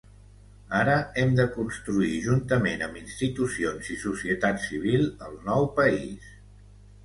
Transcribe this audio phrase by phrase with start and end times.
[0.77, 6.37] Ara hem de construir juntament amb institucions i societat civil el nou país.